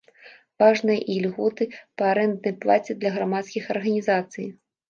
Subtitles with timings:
[0.63, 1.67] Важныя і льготы
[1.97, 4.53] па арэнднай плаце для грамадскіх арганізацый.